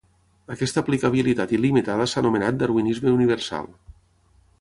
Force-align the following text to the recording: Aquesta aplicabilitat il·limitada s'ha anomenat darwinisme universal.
Aquesta 0.53 0.81
aplicabilitat 0.85 1.53
il·limitada 1.57 2.07
s'ha 2.13 2.23
anomenat 2.25 2.57
darwinisme 2.63 3.13
universal. 3.19 3.69